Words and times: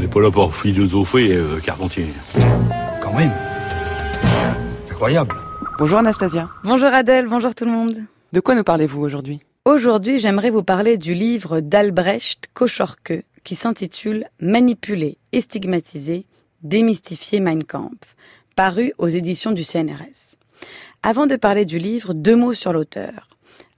On 0.00 0.02
n'est 0.04 0.08
pas 0.08 0.22
là 0.22 0.30
pour 0.30 0.56
philosopher, 0.56 1.34
euh, 1.34 1.60
Carpentier. 1.62 2.06
Quand 3.02 3.12
même. 3.12 3.30
Incroyable. 4.90 5.34
Bonjour 5.78 5.98
Anastasia. 5.98 6.48
Bonjour 6.64 6.88
Adèle, 6.88 7.26
bonjour 7.28 7.54
tout 7.54 7.66
le 7.66 7.70
monde. 7.70 7.98
De 8.32 8.40
quoi 8.40 8.54
nous 8.54 8.64
parlez-vous 8.64 9.02
aujourd'hui? 9.02 9.40
Aujourd'hui, 9.66 10.18
j'aimerais 10.18 10.48
vous 10.48 10.62
parler 10.62 10.96
du 10.96 11.12
livre 11.12 11.60
d'Albrecht 11.60 12.48
Kochorke 12.54 13.24
qui 13.44 13.54
s'intitule 13.56 14.24
Manipuler 14.40 15.18
et 15.32 15.42
stigmatiser, 15.42 16.24
démystifier 16.62 17.40
Mein 17.40 17.62
Kampf, 17.62 18.16
paru 18.56 18.94
aux 18.96 19.08
éditions 19.08 19.52
du 19.52 19.64
CNRS. 19.64 20.38
Avant 21.02 21.26
de 21.26 21.36
parler 21.36 21.66
du 21.66 21.78
livre, 21.78 22.14
deux 22.14 22.36
mots 22.36 22.54
sur 22.54 22.72
l'auteur. 22.72 23.28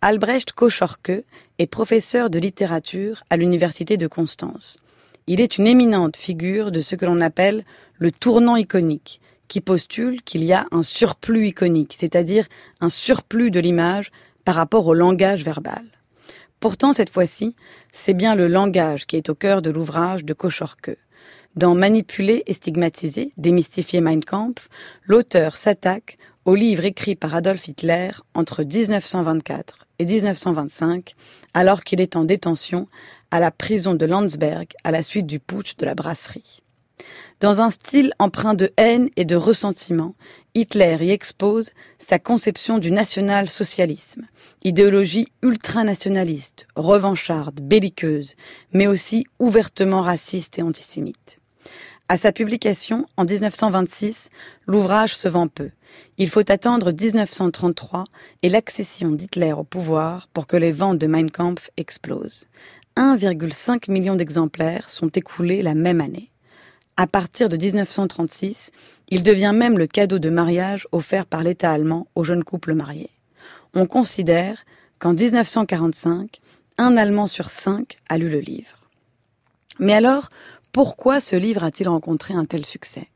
Albrecht 0.02 0.52
Kochorke 0.52 1.24
est 1.58 1.66
professeur 1.66 2.30
de 2.30 2.38
littérature 2.38 3.24
à 3.28 3.36
l'université 3.36 3.96
de 3.96 4.06
Constance. 4.06 4.78
Il 5.26 5.40
est 5.40 5.58
une 5.58 5.66
éminente 5.66 6.16
figure 6.16 6.72
de 6.72 6.80
ce 6.80 6.96
que 6.96 7.06
l'on 7.06 7.20
appelle 7.20 7.64
le 7.98 8.10
tournant 8.10 8.56
iconique, 8.56 9.20
qui 9.48 9.60
postule 9.60 10.22
qu'il 10.22 10.42
y 10.42 10.52
a 10.52 10.66
un 10.72 10.82
surplus 10.82 11.48
iconique, 11.48 11.94
c'est-à-dire 11.98 12.46
un 12.80 12.88
surplus 12.88 13.50
de 13.50 13.60
l'image 13.60 14.10
par 14.44 14.54
rapport 14.54 14.86
au 14.86 14.94
langage 14.94 15.44
verbal. 15.44 15.84
Pourtant, 16.58 16.92
cette 16.92 17.10
fois-ci, 17.10 17.54
c'est 17.92 18.14
bien 18.14 18.34
le 18.34 18.48
langage 18.48 19.06
qui 19.06 19.16
est 19.16 19.28
au 19.28 19.34
cœur 19.34 19.62
de 19.62 19.70
l'ouvrage 19.70 20.24
de 20.24 20.32
Kochorke. 20.32 20.96
Dans 21.54 21.74
Manipuler 21.74 22.42
et 22.46 22.54
stigmatiser, 22.54 23.34
démystifier 23.36 24.00
Mein 24.00 24.24
Kampf, 24.24 24.70
l'auteur 25.04 25.58
s'attaque 25.58 26.16
au 26.46 26.54
livre 26.54 26.86
écrit 26.86 27.14
par 27.14 27.34
Adolf 27.34 27.68
Hitler 27.68 28.10
entre 28.32 28.62
1924 28.64 29.86
et 29.98 30.06
1925, 30.06 31.14
alors 31.52 31.84
qu'il 31.84 32.00
est 32.00 32.16
en 32.16 32.24
détention 32.24 32.88
à 33.30 33.38
la 33.38 33.50
prison 33.50 33.92
de 33.92 34.06
Landsberg 34.06 34.68
à 34.82 34.92
la 34.92 35.02
suite 35.02 35.26
du 35.26 35.40
putsch 35.40 35.76
de 35.76 35.84
la 35.84 35.94
brasserie. 35.94 36.62
Dans 37.40 37.60
un 37.60 37.70
style 37.70 38.14
empreint 38.18 38.54
de 38.54 38.72
haine 38.78 39.10
et 39.16 39.26
de 39.26 39.36
ressentiment, 39.36 40.14
Hitler 40.54 40.96
y 41.02 41.10
expose 41.10 41.72
sa 41.98 42.18
conception 42.18 42.78
du 42.78 42.90
national-socialisme, 42.90 44.26
idéologie 44.64 45.28
ultranationaliste, 45.42 46.66
revancharde, 46.76 47.60
belliqueuse, 47.60 48.36
mais 48.72 48.86
aussi 48.86 49.26
ouvertement 49.38 50.00
raciste 50.00 50.58
et 50.58 50.62
antisémite. 50.62 51.41
À 52.08 52.18
sa 52.18 52.32
publication 52.32 53.06
en 53.16 53.24
1926, 53.24 54.28
l'ouvrage 54.66 55.16
se 55.16 55.28
vend 55.28 55.48
peu. 55.48 55.70
Il 56.18 56.28
faut 56.28 56.50
attendre 56.50 56.92
1933 56.92 58.04
et 58.42 58.48
l'accession 58.48 59.10
d'Hitler 59.10 59.52
au 59.52 59.64
pouvoir 59.64 60.28
pour 60.32 60.46
que 60.46 60.56
les 60.56 60.72
ventes 60.72 60.98
de 60.98 61.06
Mein 61.06 61.30
Kampf 61.30 61.70
explosent. 61.76 62.46
1,5 62.96 63.90
million 63.90 64.14
d'exemplaires 64.14 64.90
sont 64.90 65.08
écoulés 65.08 65.62
la 65.62 65.74
même 65.74 66.00
année. 66.00 66.30
À 66.98 67.06
partir 67.06 67.48
de 67.48 67.56
1936, 67.56 68.70
il 69.08 69.22
devient 69.22 69.52
même 69.54 69.78
le 69.78 69.86
cadeau 69.86 70.18
de 70.18 70.28
mariage 70.28 70.86
offert 70.92 71.24
par 71.24 71.42
l'État 71.42 71.72
allemand 71.72 72.06
aux 72.14 72.24
jeunes 72.24 72.44
couples 72.44 72.74
mariés. 72.74 73.10
On 73.72 73.86
considère 73.86 74.64
qu'en 74.98 75.14
1945, 75.14 76.40
un 76.78 76.96
Allemand 76.96 77.26
sur 77.26 77.48
cinq 77.48 77.96
a 78.08 78.18
lu 78.18 78.28
le 78.28 78.40
livre. 78.40 78.88
Mais 79.78 79.94
alors, 79.94 80.28
pourquoi 80.72 81.20
ce 81.20 81.36
livre 81.36 81.64
a-t-il 81.64 81.88
rencontré 81.88 82.32
un 82.34 82.46
tel 82.46 82.64
succès? 82.64 83.08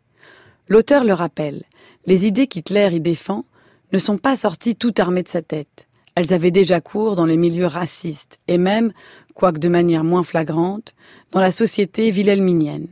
L'auteur 0.68 1.04
le 1.04 1.14
rappelle, 1.14 1.64
les 2.04 2.26
idées 2.26 2.46
qu'Hitler 2.46 2.90
y 2.92 3.00
défend 3.00 3.44
ne 3.92 3.98
sont 3.98 4.18
pas 4.18 4.36
sorties 4.36 4.76
tout 4.76 4.92
armées 4.98 5.22
de 5.22 5.28
sa 5.28 5.40
tête. 5.42 5.88
Elles 6.14 6.34
avaient 6.34 6.50
déjà 6.50 6.80
cours 6.80 7.16
dans 7.16 7.24
les 7.24 7.36
milieux 7.36 7.66
racistes 7.66 8.38
et 8.46 8.58
même, 8.58 8.92
quoique 9.34 9.58
de 9.58 9.68
manière 9.68 10.04
moins 10.04 10.22
flagrante, 10.22 10.94
dans 11.30 11.40
la 11.40 11.52
société 11.52 12.10
wilhelminienne. 12.10 12.88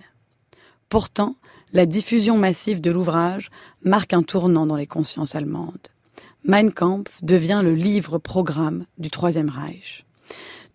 Pourtant, 0.89 1.37
la 1.73 1.87
diffusion 1.87 2.39
massive 2.39 2.81
de 2.81 2.91
l'ouvrage 2.91 3.51
marque 3.83 4.15
un 4.15 4.23
tournant 4.23 4.67
dans 4.67 4.77
les 4.77 4.87
consciences 4.87 5.35
allemandes. 5.35 5.89
Mein 6.45 6.71
Kampf 6.71 7.19
devient 7.23 7.61
le 7.63 7.75
livre-programme 7.75 8.87
du 8.99 9.11
Troisième 9.11 9.49
Reich. 9.49 10.05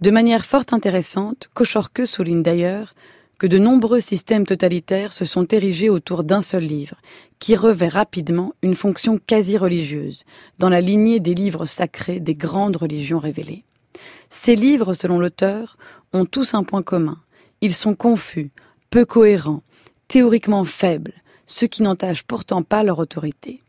De 0.01 0.11
manière 0.11 0.45
fort 0.45 0.65
intéressante, 0.71 1.49
Kochorke 1.53 2.05
souligne 2.05 2.43
d'ailleurs 2.43 2.93
que 3.39 3.47
de 3.47 3.57
nombreux 3.57 4.01
systèmes 4.01 4.45
totalitaires 4.45 5.13
se 5.13 5.25
sont 5.25 5.45
érigés 5.45 5.89
autour 5.89 6.25
d'un 6.25 6.41
seul 6.41 6.63
livre, 6.63 6.97
qui 7.39 7.55
revêt 7.55 7.87
rapidement 7.87 8.53
une 8.61 8.75
fonction 8.75 9.17
quasi 9.25 9.57
religieuse, 9.57 10.25
dans 10.59 10.69
la 10.69 10.81
lignée 10.81 11.21
des 11.21 11.33
livres 11.33 11.65
sacrés 11.65 12.19
des 12.19 12.35
grandes 12.35 12.75
religions 12.75 13.17
révélées. 13.17 13.63
Ces 14.29 14.55
livres, 14.55 14.93
selon 14.93 15.19
l'auteur, 15.19 15.77
ont 16.13 16.25
tous 16.25 16.53
un 16.53 16.63
point 16.63 16.83
commun. 16.83 17.17
Ils 17.61 17.73
sont 17.73 17.93
confus, 17.93 18.51
peu 18.89 19.05
cohérents, 19.05 19.63
théoriquement 20.09 20.65
faibles, 20.65 21.13
ce 21.45 21.65
qui 21.65 21.81
n'entache 21.81 22.23
pourtant 22.23 22.61
pas 22.61 22.83
leur 22.83 22.99
autorité. 22.99 23.61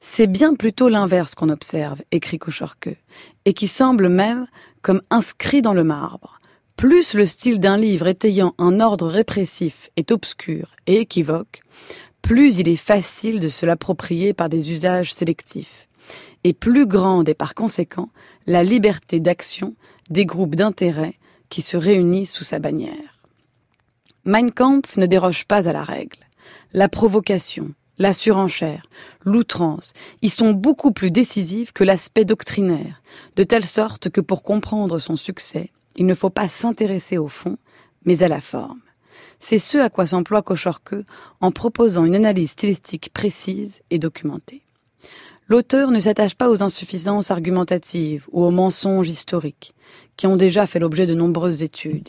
C'est 0.00 0.26
bien 0.26 0.54
plutôt 0.54 0.88
l'inverse 0.88 1.34
qu'on 1.34 1.50
observe, 1.50 2.00
écrit 2.10 2.38
Kochorke, 2.38 2.96
et 3.44 3.52
qui 3.52 3.68
semble 3.68 4.08
même 4.08 4.46
comme 4.80 5.02
inscrit 5.10 5.60
dans 5.60 5.74
le 5.74 5.84
marbre. 5.84 6.39
Plus 6.80 7.12
le 7.12 7.26
style 7.26 7.60
d'un 7.60 7.76
livre 7.76 8.06
étayant 8.06 8.54
un 8.56 8.80
ordre 8.80 9.06
répressif 9.06 9.90
est 9.96 10.10
obscur 10.10 10.74
et 10.86 11.00
équivoque, 11.00 11.60
plus 12.22 12.56
il 12.56 12.68
est 12.68 12.76
facile 12.76 13.38
de 13.38 13.50
se 13.50 13.66
l'approprier 13.66 14.32
par 14.32 14.48
des 14.48 14.72
usages 14.72 15.12
sélectifs, 15.12 15.88
et 16.42 16.54
plus 16.54 16.86
grande 16.86 17.28
est 17.28 17.34
par 17.34 17.54
conséquent 17.54 18.08
la 18.46 18.64
liberté 18.64 19.20
d'action 19.20 19.74
des 20.08 20.24
groupes 20.24 20.54
d'intérêt 20.54 21.16
qui 21.50 21.60
se 21.60 21.76
réunissent 21.76 22.32
sous 22.32 22.44
sa 22.44 22.60
bannière. 22.60 23.20
Mein 24.24 24.50
Kampf 24.50 24.96
ne 24.96 25.04
déroge 25.04 25.44
pas 25.44 25.68
à 25.68 25.74
la 25.74 25.84
règle. 25.84 26.20
La 26.72 26.88
provocation, 26.88 27.74
la 27.98 28.14
surenchère, 28.14 28.86
l'outrance 29.22 29.92
y 30.22 30.30
sont 30.30 30.52
beaucoup 30.52 30.92
plus 30.92 31.10
décisives 31.10 31.74
que 31.74 31.84
l'aspect 31.84 32.24
doctrinaire, 32.24 33.02
de 33.36 33.42
telle 33.42 33.66
sorte 33.66 34.08
que 34.08 34.22
pour 34.22 34.42
comprendre 34.42 34.98
son 34.98 35.16
succès, 35.16 35.72
il 36.00 36.06
ne 36.06 36.14
faut 36.14 36.30
pas 36.30 36.48
s'intéresser 36.48 37.18
au 37.18 37.28
fond, 37.28 37.58
mais 38.06 38.22
à 38.22 38.28
la 38.28 38.40
forme. 38.40 38.80
C'est 39.38 39.58
ce 39.58 39.76
à 39.76 39.90
quoi 39.90 40.06
s'emploie 40.06 40.40
Kochorke 40.40 40.94
en 41.42 41.52
proposant 41.52 42.06
une 42.06 42.16
analyse 42.16 42.52
stylistique 42.52 43.10
précise 43.12 43.82
et 43.90 43.98
documentée. 43.98 44.62
L'auteur 45.46 45.90
ne 45.90 46.00
s'attache 46.00 46.34
pas 46.36 46.48
aux 46.48 46.62
insuffisances 46.62 47.30
argumentatives 47.30 48.26
ou 48.32 48.42
aux 48.42 48.50
mensonges 48.50 49.10
historiques, 49.10 49.74
qui 50.16 50.26
ont 50.26 50.36
déjà 50.36 50.66
fait 50.66 50.78
l'objet 50.78 51.04
de 51.04 51.12
nombreuses 51.12 51.62
études. 51.62 52.08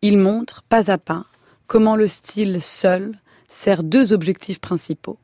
Il 0.00 0.16
montre, 0.16 0.62
pas 0.62 0.90
à 0.90 0.96
pas, 0.96 1.26
comment 1.66 1.96
le 1.96 2.08
style 2.08 2.62
seul 2.62 3.18
sert 3.50 3.82
deux 3.82 4.14
objectifs 4.14 4.60
principaux. 4.60 5.18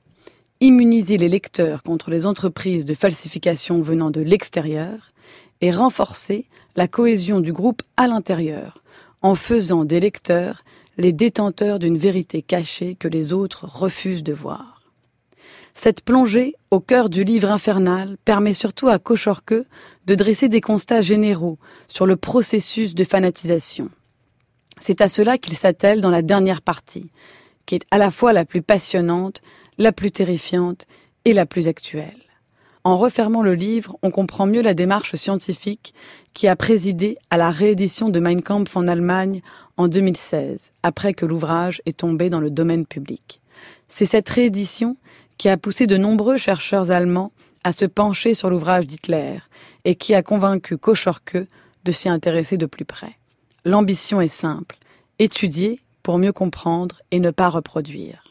Immuniser 0.60 1.16
les 1.16 1.30
lecteurs 1.30 1.82
contre 1.82 2.10
les 2.10 2.26
entreprises 2.26 2.84
de 2.84 2.92
falsification 2.92 3.80
venant 3.80 4.10
de 4.10 4.20
l'extérieur 4.20 5.12
et 5.60 5.70
renforcer 5.70 6.46
la 6.76 6.88
cohésion 6.88 7.40
du 7.40 7.52
groupe 7.52 7.82
à 7.96 8.06
l'intérieur, 8.06 8.82
en 9.22 9.34
faisant 9.34 9.84
des 9.84 10.00
lecteurs 10.00 10.64
les 10.98 11.12
détenteurs 11.12 11.78
d'une 11.78 11.98
vérité 11.98 12.42
cachée 12.42 12.94
que 12.94 13.08
les 13.08 13.32
autres 13.32 13.66
refusent 13.66 14.22
de 14.22 14.32
voir. 14.32 14.76
Cette 15.74 16.00
plongée 16.00 16.54
au 16.70 16.80
cœur 16.80 17.10
du 17.10 17.22
livre 17.22 17.50
infernal 17.50 18.16
permet 18.24 18.54
surtout 18.54 18.88
à 18.88 18.98
Kochorke 18.98 19.66
de 20.06 20.14
dresser 20.14 20.48
des 20.48 20.62
constats 20.62 21.02
généraux 21.02 21.58
sur 21.86 22.06
le 22.06 22.16
processus 22.16 22.94
de 22.94 23.04
fanatisation. 23.04 23.90
C'est 24.80 25.02
à 25.02 25.08
cela 25.08 25.36
qu'il 25.36 25.56
s'attelle 25.56 26.00
dans 26.00 26.10
la 26.10 26.22
dernière 26.22 26.62
partie, 26.62 27.10
qui 27.66 27.74
est 27.74 27.86
à 27.90 27.98
la 27.98 28.10
fois 28.10 28.32
la 28.32 28.46
plus 28.46 28.62
passionnante, 28.62 29.42
la 29.76 29.92
plus 29.92 30.10
terrifiante 30.10 30.86
et 31.26 31.34
la 31.34 31.44
plus 31.44 31.68
actuelle. 31.68 32.25
En 32.86 32.96
refermant 32.96 33.42
le 33.42 33.56
livre, 33.56 33.96
on 34.02 34.12
comprend 34.12 34.46
mieux 34.46 34.62
la 34.62 34.72
démarche 34.72 35.16
scientifique 35.16 35.92
qui 36.34 36.46
a 36.46 36.54
présidé 36.54 37.18
à 37.30 37.36
la 37.36 37.50
réédition 37.50 38.10
de 38.10 38.20
Mein 38.20 38.42
Kampf 38.42 38.76
en 38.76 38.86
Allemagne 38.86 39.42
en 39.76 39.88
2016, 39.88 40.70
après 40.84 41.12
que 41.12 41.26
l'ouvrage 41.26 41.82
est 41.84 41.96
tombé 41.96 42.30
dans 42.30 42.38
le 42.38 42.48
domaine 42.48 42.86
public. 42.86 43.40
C'est 43.88 44.06
cette 44.06 44.28
réédition 44.28 44.96
qui 45.36 45.48
a 45.48 45.56
poussé 45.56 45.88
de 45.88 45.96
nombreux 45.96 46.36
chercheurs 46.36 46.92
allemands 46.92 47.32
à 47.64 47.72
se 47.72 47.86
pencher 47.86 48.34
sur 48.34 48.50
l'ouvrage 48.50 48.86
d'Hitler 48.86 49.38
et 49.84 49.96
qui 49.96 50.14
a 50.14 50.22
convaincu 50.22 50.78
Kochorke 50.78 51.38
de 51.82 51.90
s'y 51.90 52.08
intéresser 52.08 52.56
de 52.56 52.66
plus 52.66 52.84
près. 52.84 53.18
L'ambition 53.64 54.20
est 54.20 54.28
simple, 54.28 54.78
étudier 55.18 55.80
pour 56.04 56.18
mieux 56.18 56.32
comprendre 56.32 57.02
et 57.10 57.18
ne 57.18 57.32
pas 57.32 57.48
reproduire. 57.48 58.25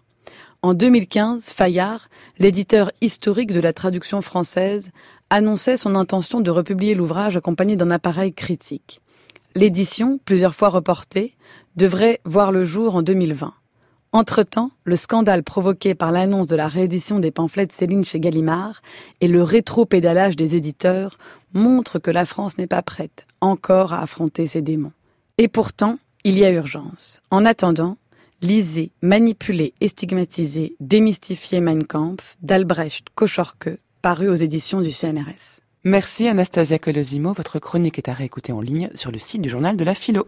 En 0.66 0.74
2015, 0.74 1.44
Fayard, 1.44 2.10
l'éditeur 2.40 2.92
historique 3.00 3.54
de 3.54 3.60
la 3.60 3.72
traduction 3.72 4.22
française, 4.22 4.90
annonçait 5.30 5.78
son 5.78 5.94
intention 5.94 6.42
de 6.42 6.50
republier 6.50 6.96
l'ouvrage 6.96 7.38
accompagné 7.38 7.76
d'un 7.76 7.92
appareil 7.92 8.34
critique. 8.34 9.00
L'édition, 9.54 10.20
plusieurs 10.26 10.56
fois 10.56 10.70
reportée, 10.70 11.36
devrait 11.76 12.20
voir 12.26 12.52
le 12.52 12.66
jour 12.66 12.96
en 12.96 13.04
2020. 13.04 13.54
Entre-temps, 14.12 14.72
le 14.86 14.96
scandale 14.96 15.44
provoqué 15.44 15.94
par 15.94 16.12
l'annonce 16.12 16.48
de 16.48 16.56
la 16.56 16.68
réédition 16.68 17.20
des 17.20 17.30
pamphlets 17.30 17.68
de 17.68 17.72
Céline 17.72 18.04
chez 18.04 18.20
Gallimard 18.20 18.82
et 19.22 19.28
le 19.28 19.44
rétro-pédalage 19.44 20.36
des 20.36 20.56
éditeurs 20.56 21.20
montrent 21.54 22.00
que 22.00 22.10
la 22.10 22.26
France 22.26 22.58
n'est 22.58 22.66
pas 22.66 22.82
prête 22.82 23.28
encore 23.40 23.94
à 23.94 24.02
affronter 24.02 24.48
ces 24.48 24.64
démons. 24.64 24.94
Et 25.38 25.48
pourtant, 25.48 26.00
il 26.24 26.40
y 26.40 26.44
a 26.44 26.50
urgence. 26.50 27.22
En 27.30 27.46
attendant, 27.46 27.98
Lisez 28.46 28.92
Manipuler 29.02 29.74
et 29.82 29.88
stigmatiser, 29.88 30.76
démystifier 30.80 31.62
Mein 31.62 31.84
Kampf 31.84 32.38
d'Albrecht 32.44 33.08
Kochorke, 33.16 33.80
paru 34.04 34.30
aux 34.30 34.36
éditions 34.36 34.82
du 34.82 34.92
CNRS. 34.92 35.62
Merci 35.84 36.28
Anastasia 36.28 36.78
Colosimo. 36.78 37.34
Votre 37.34 37.58
chronique 37.58 37.98
est 37.98 38.08
à 38.08 38.14
réécouter 38.14 38.52
en 38.52 38.62
ligne 38.62 38.92
sur 38.94 39.12
le 39.12 39.18
site 39.18 39.42
du 39.42 39.50
journal 39.50 39.78
de 39.78 39.84
la 39.84 39.96
philo. 39.96 40.24